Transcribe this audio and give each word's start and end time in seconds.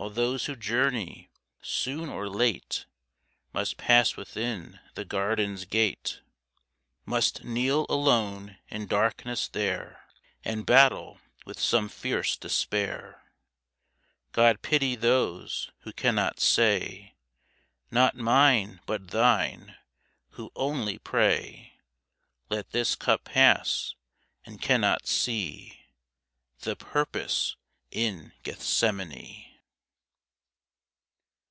All 0.00 0.10
those 0.10 0.44
who 0.44 0.54
journey, 0.54 1.28
soon 1.60 2.08
or 2.08 2.28
late, 2.28 2.86
Must 3.52 3.76
pass 3.78 4.16
within 4.16 4.78
the 4.94 5.04
garden's 5.04 5.64
gate; 5.64 6.20
Must 7.04 7.42
kneel 7.42 7.84
alone 7.90 8.58
in 8.68 8.86
darkness 8.86 9.48
there, 9.48 10.04
And 10.44 10.64
battle 10.64 11.18
with 11.44 11.58
some 11.58 11.88
fierce 11.88 12.36
despair. 12.36 13.24
God 14.30 14.62
pity 14.62 14.94
those 14.94 15.72
who 15.80 15.92
cannot 15.92 16.38
say, 16.38 17.16
"Not 17.90 18.14
mine 18.14 18.80
but 18.86 19.08
Thine"; 19.10 19.78
who 20.30 20.52
only 20.54 20.98
pray 20.98 21.74
"Let 22.48 22.70
this 22.70 22.94
cup 22.94 23.24
pass," 23.24 23.96
and 24.46 24.62
cannot 24.62 25.08
see 25.08 25.86
The 26.60 26.76
purpose 26.76 27.56
in 27.90 28.32
Gethsemane. 28.44 29.46